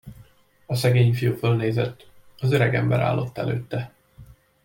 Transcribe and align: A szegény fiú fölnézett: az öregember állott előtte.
A 0.65 0.75
szegény 0.75 1.13
fiú 1.13 1.35
fölnézett: 1.37 2.07
az 2.39 2.51
öregember 2.51 2.99
állott 2.99 3.37
előtte. 3.37 3.91